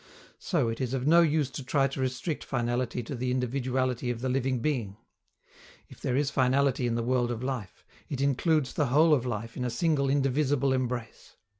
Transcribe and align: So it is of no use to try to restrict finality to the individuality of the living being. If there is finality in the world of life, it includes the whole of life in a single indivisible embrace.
So 0.39 0.67
it 0.69 0.81
is 0.81 0.95
of 0.95 1.05
no 1.05 1.21
use 1.21 1.51
to 1.51 1.63
try 1.63 1.85
to 1.89 2.01
restrict 2.01 2.43
finality 2.43 3.03
to 3.03 3.13
the 3.13 3.29
individuality 3.29 4.09
of 4.09 4.21
the 4.21 4.29
living 4.29 4.57
being. 4.59 4.97
If 5.89 6.01
there 6.01 6.15
is 6.15 6.31
finality 6.31 6.87
in 6.87 6.95
the 6.95 7.03
world 7.03 7.29
of 7.29 7.43
life, 7.43 7.85
it 8.09 8.19
includes 8.19 8.73
the 8.73 8.87
whole 8.87 9.13
of 9.13 9.27
life 9.27 9.55
in 9.55 9.63
a 9.63 9.69
single 9.69 10.09
indivisible 10.09 10.73
embrace. 10.73 11.35